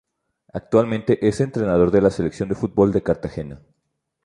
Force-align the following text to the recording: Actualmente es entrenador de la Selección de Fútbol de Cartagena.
Actualmente 0.51 1.27
es 1.27 1.41
entrenador 1.41 1.91
de 1.91 2.01
la 2.01 2.09
Selección 2.09 2.49
de 2.49 2.55
Fútbol 2.55 2.91
de 2.91 3.03
Cartagena. 3.03 3.61